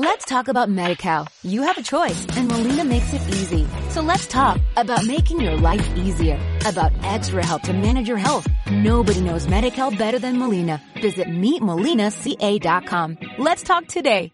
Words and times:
Let's 0.00 0.24
talk 0.26 0.46
about 0.46 0.68
MediCal. 0.68 1.26
You 1.42 1.62
have 1.62 1.76
a 1.76 1.82
choice 1.82 2.24
and 2.36 2.46
Molina 2.46 2.84
makes 2.84 3.12
it 3.12 3.20
easy. 3.34 3.66
So 3.90 4.00
let's 4.00 4.28
talk 4.28 4.60
about 4.76 5.04
making 5.04 5.40
your 5.40 5.56
life 5.56 5.84
easier, 5.96 6.38
about 6.64 6.92
extra 7.02 7.44
help 7.44 7.62
to 7.62 7.72
manage 7.72 8.06
your 8.06 8.16
health. 8.16 8.46
Nobody 8.70 9.20
knows 9.20 9.48
MediCal 9.48 9.98
better 9.98 10.20
than 10.20 10.38
Molina. 10.38 10.80
Visit 11.02 11.26
meetmolinaca.com. 11.26 13.18
Let's 13.38 13.64
talk 13.64 13.86
today. 13.88 14.30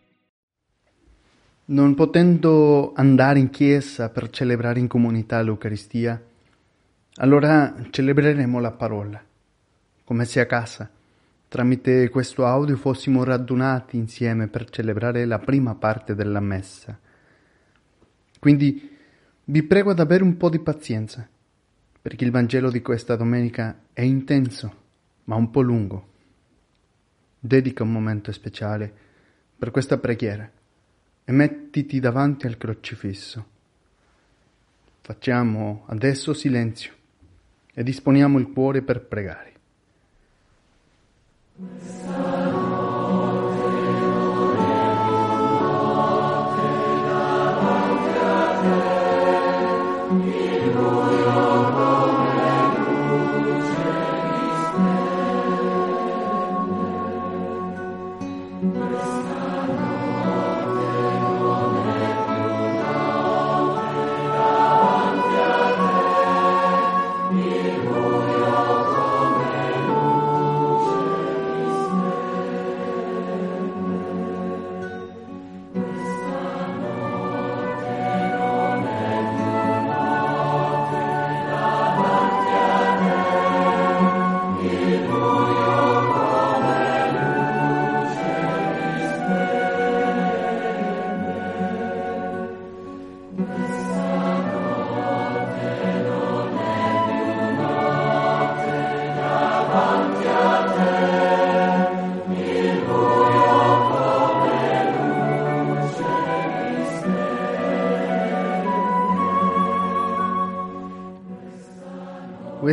Non 1.64 1.94
potendo 1.94 2.92
andare 2.94 3.38
in 3.38 3.48
chiesa 3.48 4.10
per 4.10 4.28
celebrare 4.28 4.80
in 4.80 4.86
comunità 4.86 5.40
l'Eucaristia, 5.40 6.22
allora 7.22 7.74
celebreremo 7.88 8.60
la 8.60 8.70
parola, 8.70 9.18
come 10.04 10.26
se 10.26 10.40
a 10.40 10.46
casa 10.46 10.90
tramite 11.54 12.08
questo 12.08 12.46
audio 12.46 12.76
fossimo 12.76 13.22
radunati 13.22 13.96
insieme 13.96 14.48
per 14.48 14.68
celebrare 14.70 15.24
la 15.24 15.38
prima 15.38 15.76
parte 15.76 16.16
della 16.16 16.40
messa. 16.40 16.98
Quindi 18.40 18.90
vi 19.44 19.62
prego 19.62 19.92
ad 19.92 20.00
avere 20.00 20.24
un 20.24 20.36
po' 20.36 20.50
di 20.50 20.58
pazienza, 20.58 21.24
perché 22.02 22.24
il 22.24 22.32
Vangelo 22.32 22.72
di 22.72 22.82
questa 22.82 23.14
domenica 23.14 23.82
è 23.92 24.00
intenso, 24.00 24.74
ma 25.26 25.36
un 25.36 25.52
po' 25.52 25.60
lungo. 25.60 26.08
Dedica 27.38 27.84
un 27.84 27.92
momento 27.92 28.32
speciale 28.32 28.92
per 29.56 29.70
questa 29.70 29.96
preghiera 29.96 30.50
e 31.24 31.30
mettiti 31.30 32.00
davanti 32.00 32.48
al 32.48 32.58
crocifisso. 32.58 33.46
Facciamo 35.02 35.84
adesso 35.86 36.34
silenzio 36.34 36.92
e 37.72 37.84
disponiamo 37.84 38.40
il 38.40 38.50
cuore 38.50 38.82
per 38.82 39.02
pregare. 39.02 39.53
The 41.56 42.53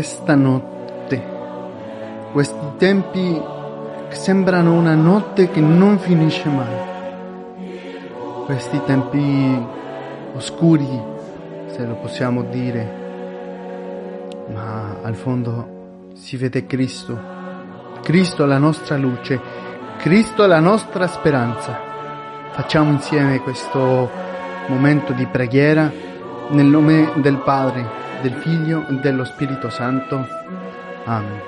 questa 0.01 0.33
notte, 0.33 1.23
questi 2.31 2.71
tempi 2.77 3.39
che 4.09 4.15
sembrano 4.15 4.73
una 4.73 4.95
notte 4.95 5.51
che 5.51 5.59
non 5.59 5.99
finisce 5.99 6.49
mai, 6.49 6.75
questi 8.45 8.81
tempi 8.83 9.63
oscuri, 10.33 10.87
se 11.67 11.85
lo 11.85 11.93
possiamo 11.97 12.41
dire, 12.41 12.93
ma 14.51 14.95
al 15.03 15.13
fondo 15.13 16.09
si 16.13 16.35
vede 16.35 16.65
Cristo, 16.65 17.15
Cristo 18.01 18.47
la 18.47 18.57
nostra 18.57 18.97
luce, 18.97 19.39
Cristo 19.97 20.47
la 20.47 20.59
nostra 20.59 21.05
speranza. 21.05 21.79
Facciamo 22.49 22.89
insieme 22.89 23.39
questo 23.41 24.09
momento 24.65 25.13
di 25.13 25.27
preghiera 25.27 25.91
nel 26.49 26.65
nome 26.65 27.11
del 27.17 27.37
Padre, 27.37 28.09
del 28.21 28.33
Figlio 28.35 28.87
e 28.87 28.99
dello 28.99 29.23
Spirito 29.23 29.71
Santo. 29.71 30.23
Amen. 31.05 31.41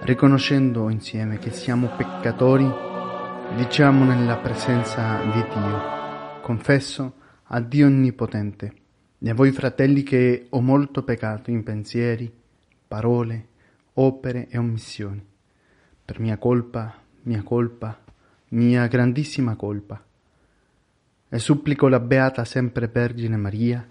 Riconoscendo 0.00 0.88
insieme 0.88 1.38
che 1.38 1.50
siamo 1.50 1.88
peccatori, 1.88 2.66
diciamo 3.56 4.04
nella 4.04 4.38
presenza 4.38 5.20
di 5.24 5.44
Dio, 5.52 6.40
confesso 6.40 7.12
a 7.44 7.60
Dio 7.60 7.86
Onnipotente 7.88 8.72
e 9.18 9.28
a 9.28 9.34
voi 9.34 9.52
fratelli 9.52 10.02
che 10.02 10.46
ho 10.48 10.62
molto 10.62 11.02
peccato 11.02 11.50
in 11.50 11.62
pensieri, 11.62 12.32
parole, 12.88 13.48
opere 13.94 14.48
e 14.48 14.56
omissioni, 14.56 15.22
per 16.02 16.20
mia 16.20 16.38
colpa, 16.38 16.94
mia 17.24 17.42
colpa, 17.42 18.00
mia 18.48 18.86
grandissima 18.86 19.56
colpa. 19.56 20.02
E 21.28 21.38
supplico 21.38 21.86
la 21.88 22.00
Beata 22.00 22.46
sempre 22.46 22.88
Vergine 22.88 23.36
Maria, 23.36 23.86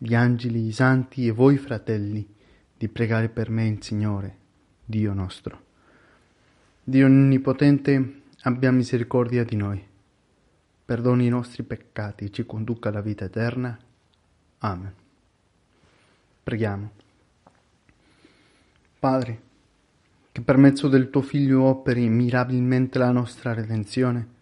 gli 0.00 0.14
angeli, 0.14 0.68
i 0.68 0.72
santi 0.72 1.26
e 1.26 1.32
voi 1.32 1.58
fratelli, 1.58 2.24
di 2.76 2.88
pregare 2.88 3.28
per 3.28 3.50
me 3.50 3.66
il 3.66 3.82
Signore, 3.82 4.36
Dio 4.84 5.12
nostro. 5.12 5.66
Dio 6.84 7.06
Onnipotente, 7.06 8.20
abbia 8.42 8.70
misericordia 8.70 9.42
di 9.42 9.56
noi, 9.56 9.84
perdoni 10.84 11.26
i 11.26 11.30
nostri 11.30 11.64
peccati 11.64 12.26
e 12.26 12.30
ci 12.30 12.46
conduca 12.46 12.90
alla 12.90 13.00
vita 13.00 13.24
eterna. 13.24 13.76
Amen. 14.58 14.94
Preghiamo. 16.44 16.90
Padre, 19.00 19.40
che 20.30 20.40
per 20.40 20.56
mezzo 20.56 20.86
del 20.86 21.10
tuo 21.10 21.22
Figlio 21.22 21.64
operi 21.64 22.08
mirabilmente 22.08 22.98
la 22.98 23.10
nostra 23.10 23.52
redenzione, 23.52 24.36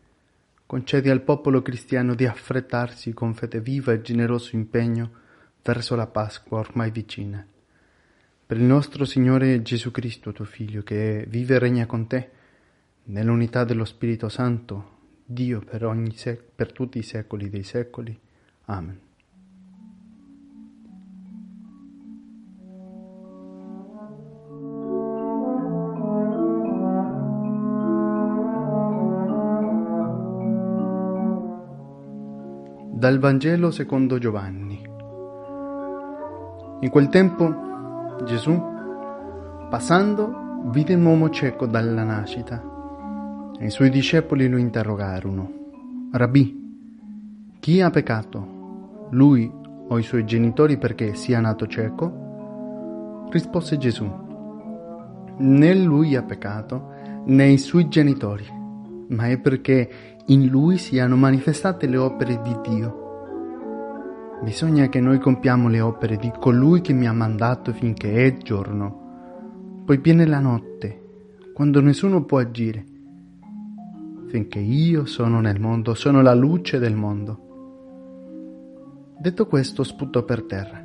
concedi 0.67 1.09
al 1.09 1.23
popolo 1.23 1.63
cristiano 1.63 2.15
di 2.15 2.27
affrettarsi 2.27 3.15
con 3.15 3.33
fede 3.33 3.61
viva 3.61 3.93
e 3.93 4.03
generoso 4.03 4.55
impegno 4.55 5.25
verso 5.67 5.97
la 5.97 6.07
Pasqua 6.07 6.61
ormai 6.61 6.93
vicina. 6.93 7.45
Per 8.47 8.57
il 8.57 8.63
nostro 8.63 9.05
Signore 9.05 9.63
Gesù 9.63 9.91
Cristo, 9.91 10.33
tuo 10.33 10.45
Figlio, 10.45 10.85
che 10.85 11.25
vive 11.27 11.57
e 11.57 11.59
regna 11.59 11.87
con 11.87 12.07
te, 12.07 12.31
nell'unità 13.07 13.65
dello 13.65 13.85
Spirito 13.85 14.29
Santo, 14.29 14.95
Dio 15.25 15.59
per, 15.59 15.83
sec- 16.15 16.41
per 16.55 16.71
tutti 16.71 16.99
i 16.99 17.03
secoli 17.03 17.51
dei 17.51 17.65
secoli. 17.65 18.17
Amen. 18.67 19.01
Dal 32.93 33.19
Vangelo 33.19 33.73
secondo 33.73 34.19
Giovanni. 34.19 34.66
In 36.81 36.91
quel 36.91 37.09
tempo 37.09 38.19
Gesù, 38.25 38.61
passando, 39.71 40.61
vide 40.65 40.95
un 40.95 41.07
uomo 41.07 41.31
cieco 41.31 41.67
dalla 41.67 42.03
nascita 42.03 42.63
e 43.59 43.65
i 43.65 43.71
suoi 43.71 43.89
discepoli 43.89 44.47
lo 44.47 44.59
interrogarono. 44.59 45.51
Rabbi, 46.13 46.65
chi 47.61 47.81
ha 47.81 47.91
peccato, 47.91 49.09
lui 49.11 49.51
o 49.89 49.99
i 49.99 50.03
suoi 50.03 50.27
genitori 50.27 50.77
perché 50.77 51.15
sia 51.15 51.41
nato 51.41 51.67
cieco? 51.67 53.25
Rispose 53.31 53.79
Gesù, 53.79 54.11
né 55.39 55.75
lui 55.75 56.15
ha 56.15 56.23
peccato 56.23 56.91
né 57.25 57.49
i 57.49 57.59
suoi 57.59 57.89
genitori, 57.89 58.45
ma 59.09 59.29
è 59.29 59.39
perché 59.39 59.91
in 60.27 60.47
lui 60.49 60.77
siano 60.77 61.17
manifestate 61.17 61.87
le 61.87 61.97
opere 61.97 62.41
di 62.43 62.57
Dio. 62.63 63.06
Bisogna 64.43 64.89
che 64.89 65.01
noi 65.01 65.19
compiamo 65.19 65.69
le 65.69 65.81
opere 65.81 66.17
di 66.17 66.31
colui 66.39 66.81
che 66.81 66.93
mi 66.93 67.09
ha 67.09 67.13
mandato 67.13 67.73
finché 67.73 68.27
è 68.27 68.37
giorno. 68.37 69.83
Poi 69.85 69.97
viene 69.99 70.27
la 70.27 70.41
notte, 70.41 71.03
quando 71.55 71.81
nessuno 71.81 72.25
può 72.25 72.39
agire. 72.39 72.85
Finché 74.29 74.59
io 74.59 75.07
sono 75.07 75.41
nel 75.41 75.59
mondo, 75.59 75.95
sono 75.95 76.21
la 76.21 76.35
luce 76.35 76.79
del 76.79 76.95
mondo. 76.95 77.45
Detto 79.19 79.47
questo, 79.47 79.83
sputò 79.83 80.23
per 80.23 80.43
terra. 80.43 80.85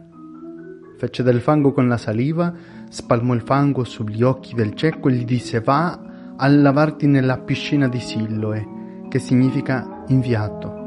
Fece 0.97 1.21
del 1.21 1.41
fango 1.41 1.73
con 1.73 1.87
la 1.87 1.97
saliva, 1.97 2.53
spalmò 2.89 3.33
il 3.33 3.41
fango 3.41 3.83
sugli 3.83 4.23
occhi 4.23 4.55
del 4.55 4.73
cieco 4.75 5.09
e 5.09 5.13
gli 5.13 5.25
disse 5.25 5.59
va 5.59 5.99
a 6.37 6.47
lavarti 6.47 7.07
nella 7.07 7.39
piscina 7.39 7.87
di 7.87 7.99
Silloe, 7.99 9.07
che 9.09 9.19
significa 9.19 10.03
inviato. 10.07 10.79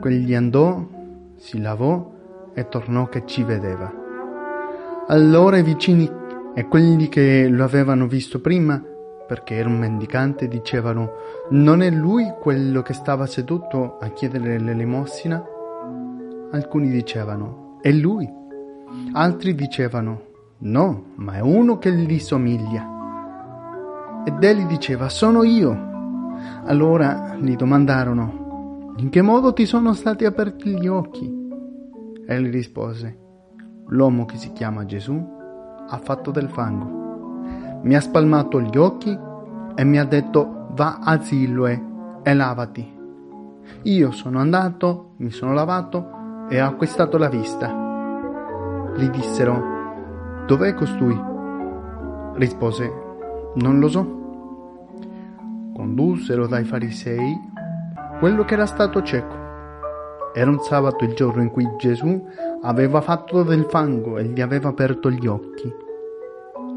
Quegli 0.00 0.34
andò, 0.34 0.98
si 1.40 1.58
lavò 1.58 2.12
e 2.52 2.68
tornò 2.68 3.08
che 3.08 3.24
ci 3.24 3.42
vedeva. 3.42 3.90
Allora 5.08 5.56
i 5.56 5.62
vicini 5.62 6.08
e 6.54 6.66
quelli 6.68 7.08
che 7.08 7.48
lo 7.48 7.64
avevano 7.64 8.06
visto 8.06 8.40
prima, 8.40 8.80
perché 9.26 9.54
era 9.54 9.68
un 9.70 9.78
mendicante, 9.78 10.48
dicevano 10.48 11.12
non 11.50 11.80
è 11.80 11.90
lui 11.90 12.30
quello 12.38 12.82
che 12.82 12.92
stava 12.92 13.24
seduto 13.24 13.96
a 13.98 14.08
chiedere 14.08 14.60
l'elemosina? 14.60 15.42
Alcuni 16.52 16.90
dicevano 16.90 17.78
è 17.80 17.90
lui. 17.90 18.28
Altri 19.12 19.54
dicevano 19.54 20.22
no, 20.58 21.04
ma 21.14 21.36
è 21.36 21.40
uno 21.40 21.78
che 21.78 21.90
gli 21.90 22.18
somiglia. 22.18 22.86
Ed 24.26 24.44
egli 24.44 24.66
diceva 24.66 25.08
sono 25.08 25.42
io. 25.42 25.88
Allora 26.64 27.34
gli 27.40 27.56
domandarono 27.56 28.39
in 29.00 29.08
che 29.08 29.22
modo 29.22 29.54
ti 29.54 29.64
sono 29.64 29.94
stati 29.94 30.26
aperti 30.26 30.78
gli 30.78 30.86
occhi? 30.86 31.26
Egli 32.26 32.50
rispose 32.50 33.18
l'uomo 33.86 34.26
che 34.26 34.36
si 34.36 34.52
chiama 34.52 34.84
Gesù 34.84 35.18
ha 35.88 35.96
fatto 35.96 36.30
del 36.30 36.50
fango. 36.50 37.80
Mi 37.82 37.96
ha 37.96 38.00
spalmato 38.00 38.60
gli 38.60 38.76
occhi 38.76 39.18
e 39.74 39.84
mi 39.84 39.98
ha 39.98 40.04
detto 40.04 40.66
va 40.74 40.98
a 40.98 41.18
Siloe 41.18 41.82
e 42.22 42.34
lavati. 42.34 42.98
Io 43.84 44.10
sono 44.10 44.38
andato, 44.38 45.14
mi 45.16 45.30
sono 45.30 45.54
lavato 45.54 46.46
e 46.50 46.60
ho 46.60 46.66
acquistato 46.66 47.16
la 47.16 47.30
vista. 47.30 48.92
Gli 48.94 49.08
dissero, 49.08 50.44
dov'è 50.46 50.74
costui? 50.74 51.18
Rispose, 52.34 52.92
non 53.54 53.78
lo 53.78 53.88
so. 53.88 54.18
Condussero 55.72 56.46
dai 56.46 56.64
farisei 56.64 57.48
quello 58.20 58.44
che 58.44 58.52
era 58.52 58.66
stato 58.66 59.02
cieco. 59.02 59.34
Era 60.34 60.50
un 60.50 60.60
sabato 60.60 61.04
il 61.04 61.14
giorno 61.14 61.40
in 61.40 61.50
cui 61.50 61.66
Gesù 61.78 62.22
aveva 62.62 63.00
fatto 63.00 63.42
del 63.42 63.64
fango 63.64 64.18
e 64.18 64.24
gli 64.24 64.42
aveva 64.42 64.68
aperto 64.68 65.10
gli 65.10 65.26
occhi. 65.26 65.74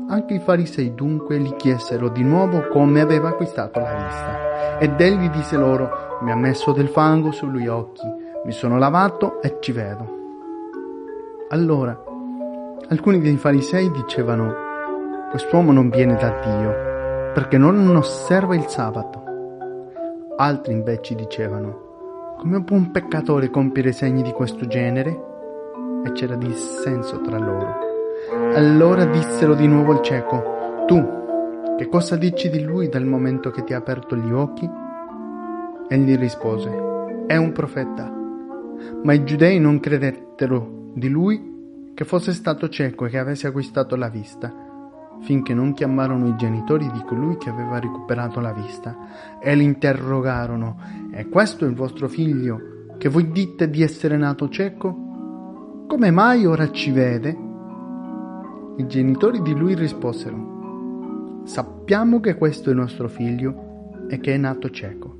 Anche 0.07 0.35
i 0.35 0.39
farisei 0.39 0.95
dunque 0.95 1.39
gli 1.39 1.53
chiesero 1.57 2.07
di 2.07 2.23
nuovo 2.23 2.69
come 2.69 3.01
aveva 3.01 3.29
acquistato 3.29 3.81
la 3.81 3.93
vista. 3.93 4.79
Ed 4.79 4.99
egli 4.99 5.29
disse 5.29 5.57
loro, 5.57 6.17
mi 6.21 6.31
ha 6.31 6.35
messo 6.35 6.71
del 6.71 6.87
fango 6.87 7.31
sugli 7.31 7.67
occhi, 7.67 8.07
mi 8.45 8.51
sono 8.53 8.77
lavato 8.77 9.41
e 9.41 9.57
ci 9.59 9.73
vedo. 9.73 10.07
Allora, 11.49 12.01
alcuni 12.87 13.19
dei 13.19 13.35
farisei 13.35 13.91
dicevano, 13.91 14.55
quest'uomo 15.29 15.73
non 15.73 15.89
viene 15.89 16.15
da 16.15 16.39
Dio, 16.41 17.31
perché 17.33 17.57
non 17.57 17.93
osserva 17.97 18.55
il 18.55 18.67
sabato. 18.67 19.22
Altri 20.35 20.73
invece 20.73 21.15
dicevano, 21.15 22.35
come 22.37 22.63
può 22.63 22.75
un 22.75 22.91
peccatore 22.91 23.49
compiere 23.49 23.91
segni 23.91 24.21
di 24.21 24.31
questo 24.31 24.65
genere? 24.67 25.31
e 26.03 26.11
c'era 26.11 26.35
dissenso 26.35 27.21
tra 27.21 27.37
loro. 27.37 27.91
Allora 28.53 29.05
dissero 29.05 29.55
di 29.55 29.67
nuovo 29.67 29.93
al 29.93 30.01
cieco, 30.01 30.83
tu, 30.85 31.75
che 31.77 31.87
cosa 31.87 32.15
dici 32.15 32.49
di 32.49 32.61
lui 32.61 32.89
dal 32.89 33.05
momento 33.05 33.49
che 33.49 33.63
ti 33.63 33.73
ha 33.73 33.77
aperto 33.77 34.15
gli 34.15 34.31
occhi? 34.31 34.69
Egli 35.87 36.17
rispose, 36.17 37.25
è 37.25 37.35
un 37.37 37.51
profeta. 37.51 38.11
Ma 39.03 39.13
i 39.13 39.23
giudei 39.23 39.59
non 39.59 39.79
credettero 39.79 40.91
di 40.93 41.09
lui 41.09 41.51
che 41.93 42.05
fosse 42.05 42.33
stato 42.33 42.69
cieco 42.69 43.05
e 43.05 43.09
che 43.09 43.17
avesse 43.17 43.47
acquistato 43.47 43.95
la 43.95 44.09
vista, 44.09 44.53
finché 45.23 45.53
non 45.53 45.73
chiamarono 45.73 46.27
i 46.27 46.35
genitori 46.35 46.89
di 46.91 47.01
colui 47.05 47.37
che 47.37 47.49
aveva 47.49 47.79
recuperato 47.79 48.39
la 48.39 48.51
vista 48.51 49.39
e 49.39 49.55
li 49.55 49.63
interrogarono, 49.63 50.77
è 51.11 51.27
questo 51.29 51.65
il 51.65 51.73
vostro 51.73 52.07
figlio 52.07 52.71
che 52.97 53.09
voi 53.09 53.31
dite 53.31 53.69
di 53.69 53.81
essere 53.81 54.17
nato 54.17 54.49
cieco? 54.49 55.85
Come 55.87 56.11
mai 56.11 56.45
ora 56.45 56.69
ci 56.71 56.91
vede? 56.91 57.37
I 58.77 58.87
genitori 58.87 59.41
di 59.41 59.53
lui 59.53 59.75
risposero, 59.75 61.41
sappiamo 61.43 62.19
che 62.19 62.35
questo 62.35 62.69
è 62.69 62.73
nostro 62.73 63.07
figlio 63.07 64.05
e 64.09 64.19
che 64.19 64.33
è 64.33 64.37
nato 64.37 64.69
cieco, 64.69 65.17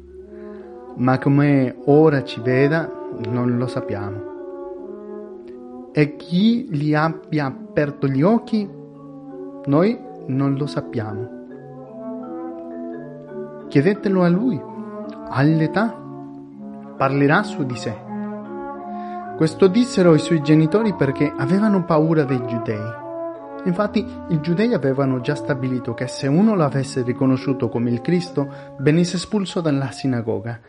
ma 0.98 1.18
come 1.18 1.76
ora 1.86 2.24
ci 2.24 2.42
veda 2.42 2.92
non 3.30 3.58
lo 3.58 3.68
sappiamo. 3.68 4.32
E 5.94 6.16
chi 6.16 6.68
gli 6.72 6.94
abbia 6.94 7.46
aperto 7.46 8.08
gli 8.08 8.22
occhi, 8.22 8.68
noi 9.66 9.98
non 10.28 10.56
lo 10.56 10.66
sappiamo. 10.66 11.42
Chiedetelo 13.68 14.24
a 14.24 14.28
lui, 14.28 14.62
all'età 15.30 15.98
parlerà 16.98 17.44
su 17.44 17.66
di 17.66 17.76
sé. 17.76 17.96
Questo 19.36 19.68
dissero 19.68 20.14
i 20.14 20.20
suoi 20.20 20.42
genitori 20.42 20.94
perché 20.94 21.34
avevano 21.36 21.86
paura 21.86 22.24
dei 22.24 22.46
giudei. 22.46 23.02
Infatti 23.66 24.06
i 24.30 24.42
giudei 24.42 24.74
avevano 24.74 25.22
già 25.22 25.36
stabilito 25.36 25.94
che 25.94 26.08
se 26.08 26.28
uno 26.28 26.56
lo 26.56 26.64
avesse 26.64 27.02
riconosciuto 27.02 27.70
come 27.70 27.90
il 27.90 28.02
Cristo, 28.02 28.48
venisse 28.80 29.16
espulso 29.16 29.62
dalla 29.62 29.92
sinagoga. 29.92 30.60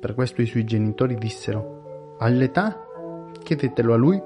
Per 0.00 0.14
questo 0.14 0.40
i 0.42 0.46
suoi 0.46 0.64
genitori 0.64 1.16
dissero, 1.16 2.16
all'età 2.18 2.84
chiedetelo 3.42 3.92
a 3.92 3.96
lui. 3.96 4.20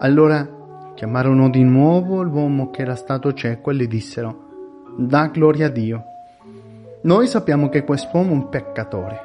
Allora 0.00 0.60
chiamarono 0.94 1.48
di 1.48 1.62
nuovo 1.62 2.22
l'uomo 2.22 2.70
che 2.70 2.82
era 2.82 2.94
stato 2.94 3.32
cieco 3.32 3.70
e 3.70 3.74
gli 3.74 3.86
dissero, 3.86 4.84
da 4.96 5.26
gloria 5.28 5.66
a 5.66 5.70
Dio. 5.70 6.04
Noi 7.02 7.26
sappiamo 7.26 7.68
che 7.68 7.84
quest'uomo 7.84 8.30
è 8.30 8.34
un 8.34 8.48
peccatore. 8.48 9.20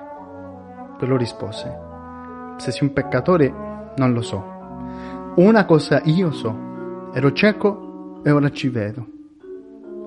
Quello 0.97 1.17
rispose, 1.17 1.77
se 2.57 2.71
sei 2.71 2.87
un 2.87 2.93
peccatore, 2.93 3.53
non 3.97 4.13
lo 4.13 4.21
so. 4.21 4.55
Una 5.35 5.65
cosa 5.65 6.01
io 6.05 6.31
so, 6.31 7.11
ero 7.13 7.31
cieco 7.33 8.21
e 8.23 8.31
ora 8.31 8.49
ci 8.49 8.69
vedo. 8.69 9.05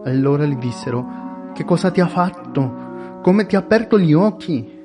Allora 0.04 0.44
gli 0.44 0.56
dissero, 0.56 1.52
che 1.52 1.64
cosa 1.64 1.90
ti 1.90 2.00
ha 2.00 2.08
fatto? 2.08 2.88
Come 3.22 3.46
ti 3.46 3.54
ha 3.54 3.60
aperto 3.60 3.98
gli 3.98 4.14
occhi? 4.14 4.78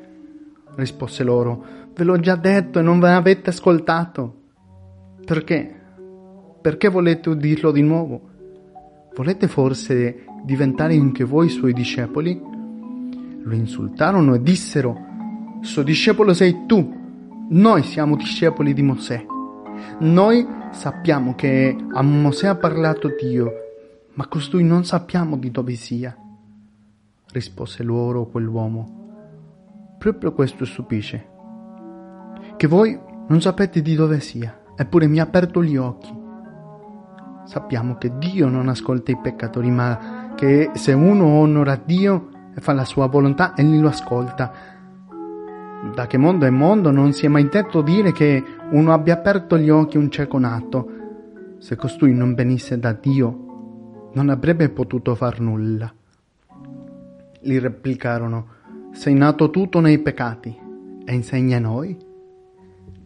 Rispose 0.75 1.23
loro, 1.23 1.63
ve 1.95 2.03
l'ho 2.03 2.19
già 2.19 2.35
detto 2.35 2.79
e 2.79 2.81
non 2.81 2.99
ve 2.99 3.09
l'avete 3.09 3.49
ascoltato. 3.49 4.41
Perché? 5.25 5.84
Perché 6.65 6.89
volete 6.89 7.29
udirlo 7.29 7.69
di 7.69 7.83
nuovo? 7.83 8.21
Volete 9.13 9.47
forse 9.47 10.25
diventare 10.41 10.95
anche 10.95 11.23
voi 11.23 11.47
suoi 11.47 11.73
discepoli? 11.73 12.41
Lo 13.43 13.53
insultarono 13.53 14.33
e 14.33 14.41
dissero, 14.41 14.97
suo 15.61 15.83
discepolo 15.83 16.33
sei 16.33 16.65
tu, 16.65 16.91
noi 17.49 17.83
siamo 17.83 18.15
discepoli 18.15 18.73
di 18.73 18.81
Mosè. 18.81 19.23
Noi 19.99 20.43
sappiamo 20.71 21.35
che 21.35 21.77
a 21.87 22.01
Mosè 22.01 22.47
ha 22.47 22.55
parlato 22.55 23.11
Dio, 23.15 23.51
ma 24.15 24.25
costui 24.25 24.63
non 24.63 24.85
sappiamo 24.85 25.37
di 25.37 25.51
dove 25.51 25.75
sia. 25.75 26.17
Rispose 27.31 27.83
loro 27.83 28.25
quell'uomo. 28.25 29.97
Proprio 29.99 30.33
questo 30.33 30.65
stupisce. 30.65 31.27
Che 32.57 32.65
voi 32.65 32.99
non 33.27 33.39
sapete 33.39 33.83
di 33.83 33.93
dove 33.93 34.19
sia, 34.19 34.63
eppure 34.75 35.05
mi 35.05 35.19
ha 35.19 35.23
aperto 35.23 35.63
gli 35.63 35.77
occhi. 35.77 36.23
Sappiamo 37.45 37.97
che 37.97 38.17
Dio 38.17 38.47
non 38.47 38.67
ascolta 38.67 39.11
i 39.11 39.17
peccatori, 39.17 39.71
ma 39.71 40.33
che 40.35 40.71
se 40.73 40.93
uno 40.93 41.25
onora 41.25 41.79
Dio 41.83 42.29
e 42.53 42.61
fa 42.61 42.73
la 42.73 42.85
sua 42.85 43.07
volontà, 43.07 43.55
egli 43.55 43.79
lo 43.79 43.87
ascolta 43.87 44.73
da 45.93 46.07
che 46.07 46.17
mondo 46.17 46.45
è 46.45 46.49
mondo 46.49 46.89
non 46.89 47.13
si 47.13 47.25
è 47.25 47.29
mai 47.29 47.47
detto 47.47 47.81
dire 47.81 48.11
che 48.11 48.43
uno 48.71 48.91
abbia 48.91 49.13
aperto 49.13 49.57
gli 49.57 49.69
occhi 49.69 49.97
un 49.97 50.09
cieco 50.09 50.39
nato. 50.39 50.89
Se 51.59 51.75
costui 51.75 52.13
non 52.13 52.33
venisse 52.33 52.79
da 52.79 52.93
Dio, 52.93 54.09
non 54.13 54.29
avrebbe 54.29 54.69
potuto 54.69 55.15
far 55.15 55.39
nulla. 55.39 55.93
Gli 57.39 57.59
replicarono, 57.59 58.47
sei 58.91 59.13
nato 59.13 59.49
tutto 59.49 59.79
nei 59.79 59.99
peccati 59.99 60.57
e 61.05 61.13
insegna 61.13 61.57
a 61.57 61.61
noi? 61.61 61.97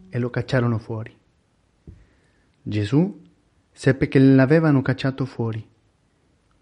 E 0.08 0.18
lo 0.18 0.30
cacciarono 0.30 0.78
fuori. 0.78 1.14
Gesù 2.62 3.19
seppe 3.80 4.08
che 4.08 4.18
l'avevano 4.18 4.82
cacciato 4.82 5.24
fuori. 5.24 5.66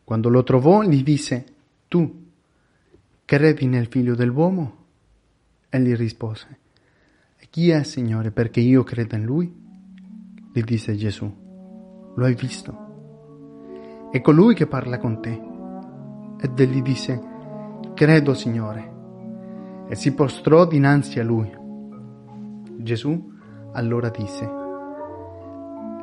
Quando 0.04 0.28
lo 0.28 0.44
trovò 0.44 0.82
gli 0.82 1.02
disse, 1.02 1.46
tu 1.88 2.26
credi 3.24 3.66
nel 3.66 3.88
figlio 3.88 4.14
dell'uomo? 4.14 4.84
Egli 5.68 5.96
rispose, 5.96 6.46
E 7.36 7.48
chi 7.50 7.70
è, 7.70 7.82
Signore, 7.82 8.30
perché 8.30 8.60
io 8.60 8.84
creda 8.84 9.16
in 9.16 9.24
lui? 9.24 9.52
Gli 10.52 10.62
disse 10.62 10.94
Gesù, 10.94 11.28
lo 12.14 12.24
hai 12.24 12.36
visto? 12.36 14.10
È 14.12 14.20
colui 14.20 14.54
che 14.54 14.68
parla 14.68 14.98
con 14.98 15.20
te. 15.20 15.42
Ed 16.40 16.60
egli 16.60 16.82
disse, 16.82 17.20
Credo, 17.94 18.32
Signore. 18.32 18.92
E 19.88 19.96
si 19.96 20.14
prostrò 20.14 20.68
dinanzi 20.68 21.18
a 21.18 21.24
lui. 21.24 21.50
Gesù 22.76 23.32
allora 23.72 24.08
disse, 24.08 24.57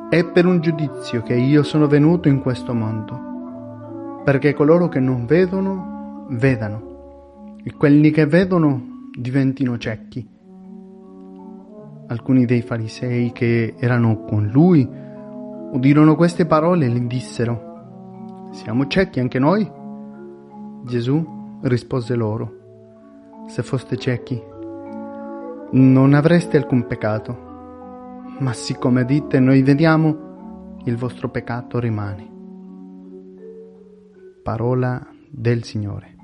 È 0.08 0.24
per 0.24 0.46
un 0.46 0.60
giudizio 0.60 1.20
che 1.22 1.34
io 1.34 1.64
sono 1.64 1.88
venuto 1.88 2.28
in 2.28 2.40
questo 2.40 2.72
mondo, 2.72 4.22
perché 4.22 4.54
coloro 4.54 4.86
che 4.86 5.00
non 5.00 5.26
vedono, 5.26 6.26
vedano 6.30 7.56
e 7.64 7.72
quelli 7.74 8.12
che 8.12 8.24
vedono 8.24 9.10
diventino 9.12 9.76
ciechi. 9.78 10.24
Alcuni 12.06 12.44
dei 12.44 12.62
farisei 12.62 13.32
che 13.32 13.74
erano 13.80 14.20
con 14.20 14.46
lui 14.46 14.88
udirono 15.72 16.14
queste 16.14 16.46
parole 16.46 16.86
e 16.86 16.90
gli 16.90 17.00
dissero, 17.00 18.50
siamo 18.52 18.86
ciechi 18.86 19.18
anche 19.18 19.40
noi? 19.40 19.68
Gesù 20.84 21.58
rispose 21.62 22.14
loro, 22.14 23.44
se 23.48 23.64
foste 23.64 23.96
ciechi 23.96 24.40
non 25.72 26.14
avreste 26.14 26.56
alcun 26.56 26.86
peccato, 26.86 27.45
ma 28.38 28.52
siccome 28.52 29.04
dite 29.04 29.40
noi 29.40 29.62
vediamo, 29.62 30.78
il 30.84 30.96
vostro 30.96 31.30
peccato 31.30 31.78
rimane. 31.78 32.34
Parola 34.42 35.04
del 35.30 35.64
Signore. 35.64 36.15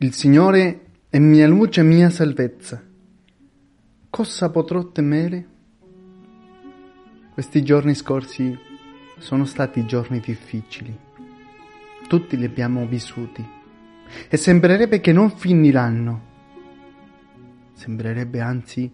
Il 0.00 0.14
Signore 0.14 0.90
è 1.10 1.18
mia 1.18 1.48
luce 1.48 1.80
e 1.80 1.82
mia 1.82 2.08
salvezza. 2.08 2.80
Cosa 4.08 4.48
potrò 4.48 4.92
temere? 4.92 5.46
Questi 7.32 7.64
giorni 7.64 7.96
scorsi 7.96 8.56
sono 9.18 9.44
stati 9.44 9.84
giorni 9.86 10.20
difficili. 10.20 10.96
Tutti 12.06 12.36
li 12.36 12.44
abbiamo 12.44 12.86
vissuti. 12.86 13.44
E 14.28 14.36
sembrerebbe 14.36 15.00
che 15.00 15.12
non 15.12 15.32
finiranno. 15.32 16.26
Sembrerebbe 17.72 18.38
anzi 18.38 18.88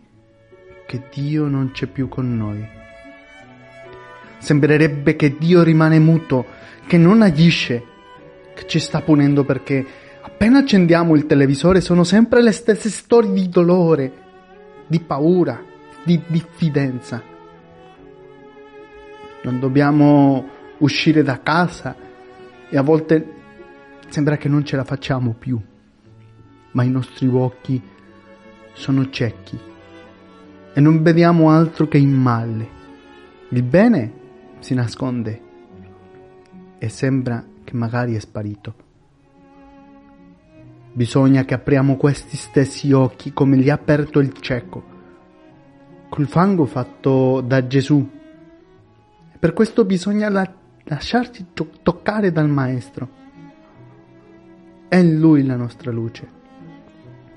che 0.86 1.02
Dio 1.12 1.48
non 1.48 1.72
c'è 1.72 1.86
più 1.86 2.08
con 2.08 2.34
noi. 2.34 2.66
Sembrerebbe 4.38 5.16
che 5.16 5.36
Dio 5.36 5.62
rimane 5.62 5.98
muto, 5.98 6.46
che 6.86 6.96
non 6.96 7.20
agisce, 7.20 7.84
che 8.54 8.66
ci 8.66 8.78
sta 8.78 9.02
punendo 9.02 9.44
perché 9.44 10.03
Appena 10.26 10.60
accendiamo 10.60 11.14
il 11.16 11.26
televisore 11.26 11.82
sono 11.82 12.02
sempre 12.02 12.40
le 12.40 12.50
stesse 12.50 12.88
storie 12.88 13.30
di 13.30 13.46
dolore, 13.50 14.12
di 14.86 14.98
paura, 14.98 15.62
di 16.02 16.18
diffidenza. 16.26 17.22
Non 19.42 19.60
dobbiamo 19.60 20.48
uscire 20.78 21.22
da 21.22 21.42
casa 21.42 21.94
e 22.70 22.76
a 22.78 22.80
volte 22.80 23.32
sembra 24.08 24.38
che 24.38 24.48
non 24.48 24.64
ce 24.64 24.76
la 24.76 24.84
facciamo 24.84 25.34
più, 25.38 25.60
ma 26.70 26.82
i 26.82 26.90
nostri 26.90 27.26
occhi 27.26 27.82
sono 28.72 29.10
ciechi 29.10 29.58
e 30.72 30.80
non 30.80 31.02
vediamo 31.02 31.50
altro 31.50 31.86
che 31.86 31.98
il 31.98 32.08
male. 32.08 32.68
Il 33.50 33.62
bene 33.62 34.12
si 34.60 34.72
nasconde 34.72 35.42
e 36.78 36.88
sembra 36.88 37.44
che 37.62 37.74
magari 37.74 38.14
è 38.14 38.20
sparito. 38.20 38.83
Bisogna 40.96 41.44
che 41.44 41.54
apriamo 41.54 41.96
questi 41.96 42.36
stessi 42.36 42.92
occhi 42.92 43.32
come 43.32 43.56
li 43.56 43.68
ha 43.68 43.74
aperto 43.74 44.20
il 44.20 44.32
cieco, 44.38 44.84
col 46.08 46.28
fango 46.28 46.66
fatto 46.66 47.40
da 47.40 47.66
Gesù. 47.66 48.08
Per 49.36 49.52
questo 49.52 49.84
bisogna 49.84 50.28
la- 50.28 50.54
lasciarci 50.84 51.46
to- 51.52 51.70
toccare 51.82 52.30
dal 52.30 52.48
Maestro. 52.48 53.08
È 54.86 55.02
Lui 55.02 55.44
la 55.44 55.56
nostra 55.56 55.90
luce. 55.90 56.28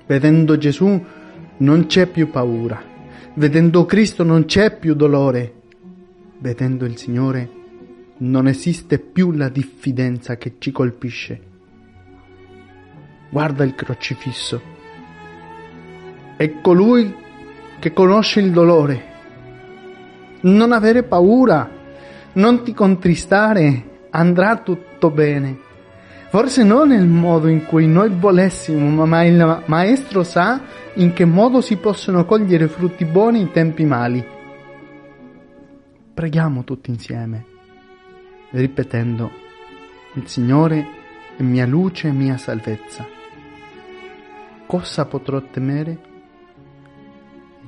Vedendo 0.06 0.56
Gesù 0.56 1.04
non 1.56 1.86
c'è 1.86 2.06
più 2.06 2.30
paura. 2.30 2.80
Vedendo 3.34 3.84
Cristo 3.86 4.22
non 4.22 4.44
c'è 4.44 4.78
più 4.78 4.94
dolore. 4.94 5.54
Vedendo 6.38 6.84
il 6.84 6.96
Signore 6.96 7.50
non 8.18 8.46
esiste 8.46 9.00
più 9.00 9.32
la 9.32 9.48
diffidenza 9.48 10.36
che 10.36 10.54
ci 10.58 10.70
colpisce 10.70 11.47
guarda 13.28 13.64
il 13.64 13.74
crocifisso. 13.74 14.60
È 16.36 16.60
colui 16.60 17.14
che 17.78 17.92
conosce 17.92 18.40
il 18.40 18.50
dolore. 18.50 19.06
Non 20.40 20.72
avere 20.72 21.02
paura, 21.02 21.68
non 22.34 22.62
ti 22.62 22.72
contristare, 22.72 24.06
andrà 24.10 24.56
tutto 24.58 25.10
bene. 25.10 25.66
Forse 26.28 26.62
non 26.62 26.88
nel 26.88 27.06
modo 27.06 27.48
in 27.48 27.64
cui 27.64 27.86
noi 27.86 28.10
volessimo, 28.10 29.06
ma 29.06 29.24
il 29.24 29.62
maestro 29.66 30.22
sa 30.22 30.60
in 30.94 31.12
che 31.12 31.24
modo 31.24 31.60
si 31.60 31.76
possono 31.76 32.24
cogliere 32.24 32.68
frutti 32.68 33.04
buoni 33.04 33.40
in 33.40 33.50
tempi 33.50 33.84
mali. 33.84 34.24
Preghiamo 36.12 36.64
tutti 36.64 36.90
insieme, 36.90 37.44
ripetendo, 38.50 39.30
il 40.14 40.26
Signore 40.26 40.86
è 41.36 41.42
mia 41.42 41.66
luce 41.66 42.08
e 42.08 42.12
mia 42.12 42.36
salvezza 42.36 43.16
cosa 44.68 45.06
potrò 45.06 45.40
temere? 45.40 45.98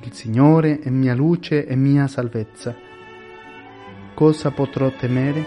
Il 0.03 0.13
Signore 0.13 0.77
è 0.81 0.91
mia 0.91 1.15
luce 1.15 1.65
e 1.65 1.75
mia 1.75 2.05
salvezza. 2.05 2.75
Cosa 4.13 4.51
potrò 4.51 4.91
temere? 4.91 5.43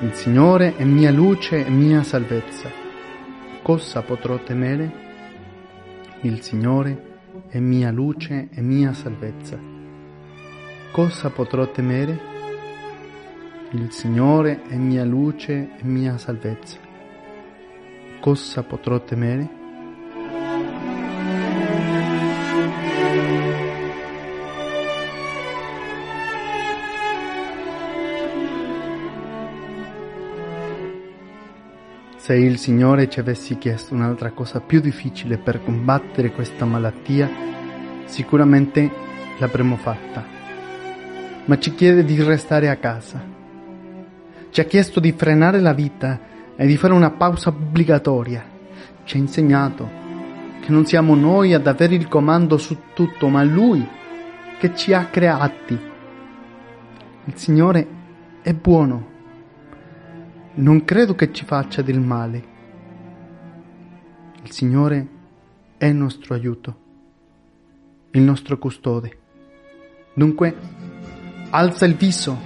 Il 0.00 0.12
Signore 0.14 0.74
è 0.74 0.82
mia 0.82 1.12
luce 1.12 1.64
e 1.64 1.70
mia 1.70 2.02
salvezza. 2.02 2.68
Cosa 3.62 4.02
potrò 4.02 4.36
temere? 4.42 4.90
Il 6.22 6.40
Signore 6.42 7.20
è 7.46 7.60
mia 7.60 7.92
luce 7.92 8.48
e 8.50 8.60
mia 8.62 8.92
salvezza. 8.94 9.56
Cosa 10.90 11.30
potrò 11.30 11.70
temere? 11.70 12.18
Il 13.70 13.92
Signore 13.92 14.62
è 14.64 14.74
mia 14.74 15.04
luce 15.04 15.70
e 15.78 15.84
mia 15.84 16.18
salvezza. 16.18 16.78
Cosa 18.18 18.64
potrò 18.64 19.00
temere? 19.04 19.65
Se 32.26 32.34
il 32.34 32.58
Signore 32.58 33.08
ci 33.08 33.20
avessi 33.20 33.56
chiesto 33.56 33.94
un'altra 33.94 34.32
cosa 34.32 34.58
più 34.58 34.80
difficile 34.80 35.38
per 35.38 35.62
combattere 35.62 36.32
questa 36.32 36.64
malattia, 36.64 37.30
sicuramente 38.06 38.90
l'avremmo 39.38 39.76
fatta. 39.76 40.24
Ma 41.44 41.56
ci 41.60 41.72
chiede 41.76 42.04
di 42.04 42.20
restare 42.20 42.68
a 42.68 42.78
casa. 42.78 43.24
Ci 44.50 44.60
ha 44.60 44.64
chiesto 44.64 44.98
di 44.98 45.12
frenare 45.12 45.60
la 45.60 45.72
vita 45.72 46.18
e 46.56 46.66
di 46.66 46.76
fare 46.76 46.94
una 46.94 47.12
pausa 47.12 47.50
obbligatoria. 47.50 48.44
Ci 49.04 49.16
ha 49.16 49.20
insegnato 49.20 49.88
che 50.62 50.72
non 50.72 50.84
siamo 50.84 51.14
noi 51.14 51.54
ad 51.54 51.68
avere 51.68 51.94
il 51.94 52.08
comando 52.08 52.58
su 52.58 52.76
tutto, 52.92 53.28
ma 53.28 53.44
Lui 53.44 53.86
che 54.58 54.74
ci 54.74 54.92
ha 54.92 55.04
creati. 55.04 55.78
Il 57.26 57.36
Signore 57.36 57.86
è 58.42 58.52
buono 58.52 59.14
non 60.56 60.84
credo 60.84 61.14
che 61.14 61.32
ci 61.32 61.44
faccia 61.44 61.82
del 61.82 62.00
male. 62.00 62.54
Il 64.42 64.50
Signore 64.52 65.08
è 65.76 65.86
il 65.86 65.94
nostro 65.94 66.34
aiuto, 66.34 66.76
il 68.12 68.22
nostro 68.22 68.56
custode. 68.58 69.18
Dunque, 70.14 70.56
alza 71.50 71.84
il 71.84 71.94
viso 71.94 72.38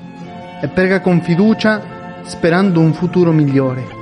e 0.61 0.69
prega 0.69 1.01
con 1.01 1.21
fiducia 1.21 2.23
sperando 2.25 2.81
un 2.81 2.93
futuro 2.93 3.33
migliore. 3.33 4.00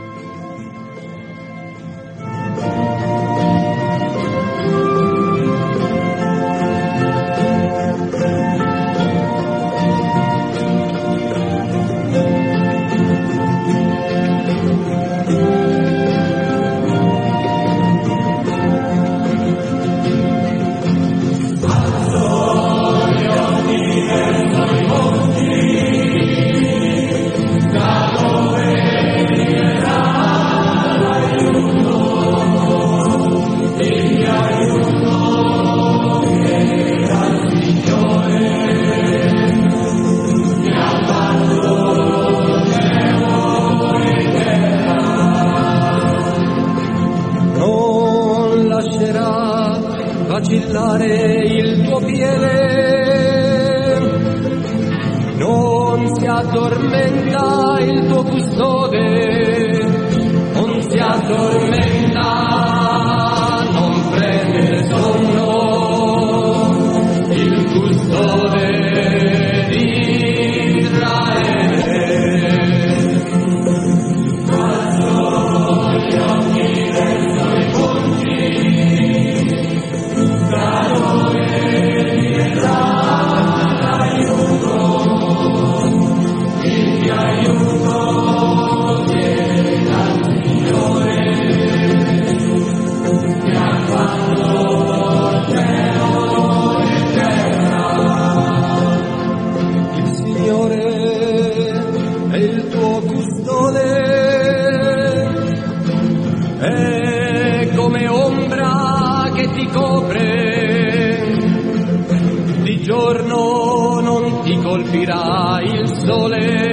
Colpirà 114.88 115.60
il 115.62 115.86
sole 116.04 116.67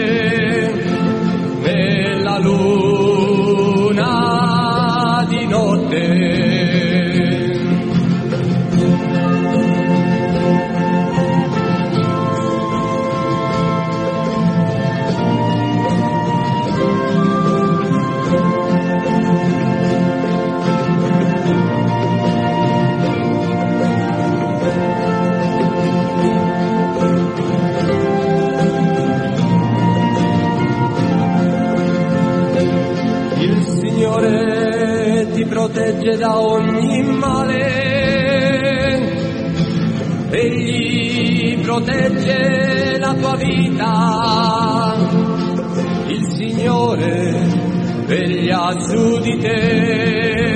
da 36.18 36.40
ogni 36.40 37.04
male. 37.04 37.94
Egli 40.30 41.60
protegge 41.62 42.98
la 42.98 43.14
tua 43.14 43.36
vita. 43.36 44.96
Il 46.08 46.26
Signore 46.36 47.48
veglia 48.06 48.74
su 48.80 49.20
di 49.20 49.38
te 49.40 50.55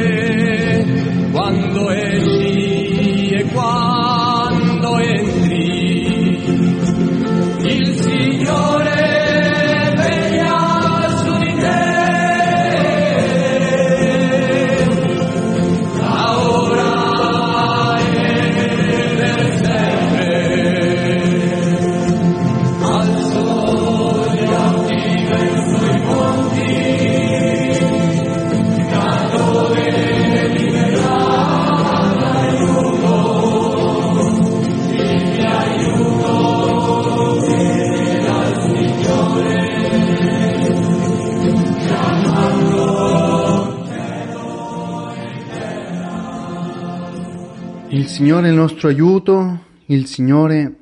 Signore 48.20 48.48
è 48.48 48.50
il 48.50 48.58
nostro 48.58 48.90
aiuto, 48.90 49.64
il 49.86 50.06
Signore 50.06 50.76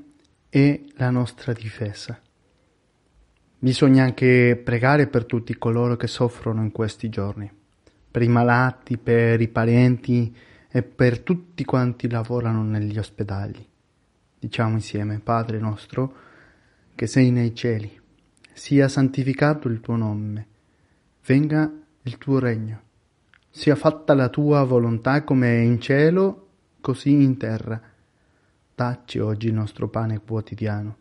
è 0.49 0.81
la 0.95 1.11
nostra 1.11 1.53
difesa. 1.53 2.19
Bisogna 3.59 4.05
anche 4.05 4.59
pregare 4.65 5.05
per 5.05 5.25
tutti 5.25 5.55
coloro 5.55 5.97
che 5.97 6.07
soffrono 6.07 6.63
in 6.63 6.71
questi 6.71 7.09
giorni, 7.09 7.47
per 8.09 8.23
i 8.23 8.27
malati, 8.27 8.97
per 8.97 9.39
i 9.39 9.49
parenti 9.49 10.35
e 10.67 10.81
per 10.81 11.19
tutti 11.19 11.63
quanti 11.63 12.09
lavorano 12.09 12.63
negli 12.63 12.97
ospedali. 12.97 13.63
Diciamo 14.39 14.73
insieme, 14.73 15.19
Padre 15.19 15.59
nostro, 15.59 16.15
che 16.95 17.05
sei 17.05 17.29
nei 17.29 17.53
cieli, 17.53 18.01
sia 18.51 18.87
santificato 18.87 19.67
il 19.67 19.79
tuo 19.79 19.95
nome, 19.95 20.47
venga 21.23 21.71
il 22.01 22.17
tuo 22.17 22.39
regno, 22.39 22.81
sia 23.47 23.75
fatta 23.75 24.15
la 24.15 24.29
tua 24.29 24.63
volontà 24.63 25.23
come 25.23 25.61
in 25.61 25.79
cielo 25.79 26.45
così 26.87 27.21
in 27.21 27.35
terra. 27.35 27.81
Dacci 28.73 29.19
oggi 29.19 29.47
il 29.47 29.53
nostro 29.53 29.89
pane 29.89 30.21
quotidiano. 30.21 30.95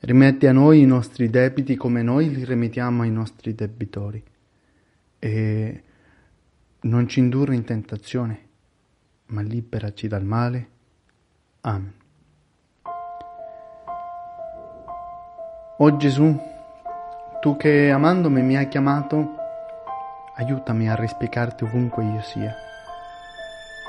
Rimetti 0.00 0.46
a 0.46 0.52
noi 0.52 0.82
i 0.82 0.86
nostri 0.86 1.30
debiti 1.30 1.76
come 1.76 2.02
noi 2.02 2.28
li 2.28 2.44
rimettiamo 2.44 3.04
ai 3.04 3.10
nostri 3.10 3.54
debitori. 3.54 4.22
E 5.18 5.82
non 6.80 7.08
ci 7.08 7.20
indurre 7.20 7.54
in 7.54 7.64
tentazione, 7.64 8.48
ma 9.28 9.40
liberaci 9.40 10.08
dal 10.08 10.24
male. 10.24 10.68
Amen. 11.62 11.94
O 15.78 15.96
Gesù, 15.96 16.38
tu 17.40 17.56
che 17.56 17.90
amandomi 17.90 18.42
mi 18.42 18.58
hai 18.58 18.68
chiamato, 18.68 19.36
aiutami 20.36 20.90
a 20.90 20.94
rispiegarti 20.96 21.64
ovunque 21.64 22.04
io 22.04 22.20
sia 22.20 22.66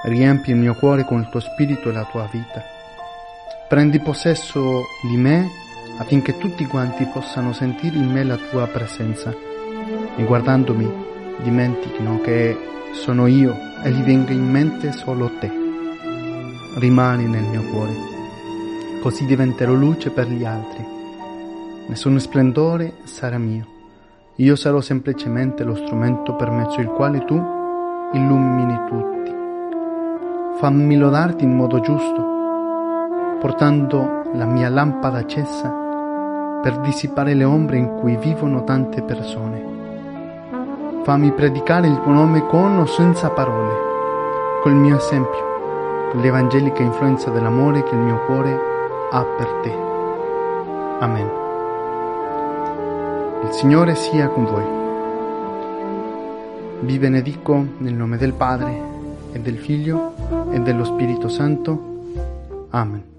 riempi 0.03 0.51
il 0.51 0.55
mio 0.55 0.75
cuore 0.75 1.03
con 1.03 1.19
il 1.19 1.29
tuo 1.29 1.39
spirito 1.39 1.89
e 1.89 1.91
la 1.91 2.05
tua 2.05 2.27
vita. 2.31 2.63
Prendi 3.67 3.99
possesso 3.99 4.83
di 5.07 5.17
me 5.17 5.47
affinché 5.97 6.37
tutti 6.37 6.65
quanti 6.65 7.05
possano 7.05 7.51
sentire 7.51 7.97
in 7.97 8.09
me 8.09 8.23
la 8.23 8.37
tua 8.37 8.67
presenza 8.67 9.33
e 10.15 10.23
guardandomi 10.23 11.07
dimentichino 11.41 12.21
che 12.21 12.57
sono 12.93 13.27
io 13.27 13.55
e 13.83 13.91
gli 13.91 14.01
venga 14.01 14.31
in 14.31 14.49
mente 14.49 14.91
solo 14.91 15.29
te. 15.39 15.51
Rimani 16.77 17.25
nel 17.25 17.43
mio 17.43 17.63
cuore, 17.63 17.93
così 19.01 19.25
diventerò 19.25 19.73
luce 19.73 20.09
per 20.11 20.27
gli 20.29 20.45
altri. 20.45 20.85
Nessun 21.87 22.19
splendore 22.19 22.93
sarà 23.03 23.37
mio. 23.37 23.77
Io 24.35 24.55
sarò 24.55 24.79
semplicemente 24.79 25.63
lo 25.63 25.75
strumento 25.75 26.35
per 26.35 26.49
mezzo 26.49 26.77
del 26.77 26.87
quale 26.87 27.25
tu 27.25 27.35
illumini 28.13 28.79
tutti 28.87 29.18
fammi 30.59 30.97
lodarti 30.97 31.45
in 31.45 31.55
modo 31.55 31.79
giusto, 31.79 32.21
portando 33.39 34.23
la 34.33 34.43
mia 34.43 34.67
lampada 34.67 35.19
accesa 35.19 35.73
per 36.61 36.81
dissipare 36.81 37.33
le 37.33 37.45
ombre 37.45 37.77
in 37.77 37.95
cui 37.95 38.17
vivono 38.17 38.65
tante 38.65 39.01
persone. 39.01 39.63
Fammi 41.03 41.31
predicare 41.31 41.87
il 41.87 42.01
tuo 42.01 42.11
nome 42.11 42.45
con 42.45 42.77
o 42.77 42.85
senza 42.85 43.29
parole, 43.29 43.73
col 44.61 44.73
mio 44.73 44.97
esempio, 44.97 46.09
con 46.11 46.19
l'evangelica 46.19 46.83
influenza 46.83 47.29
dell'amore 47.29 47.81
che 47.83 47.95
il 47.95 48.01
mio 48.01 48.25
cuore 48.25 48.59
ha 49.11 49.23
per 49.23 49.47
te. 49.63 49.73
Amen. 50.99 51.29
Il 53.43 53.51
Signore 53.51 53.95
sia 53.95 54.27
con 54.27 54.43
voi. 54.43 54.65
Vi 56.81 56.99
benedico 56.99 57.65
nel 57.77 57.93
nome 57.93 58.17
del 58.17 58.33
Padre 58.33 58.97
e 59.31 59.39
del 59.39 59.57
Figlio 59.57 60.38
e 60.51 60.59
dello 60.61 60.83
Spirito 60.83 61.27
Santo. 61.27 62.67
Amen. 62.71 63.18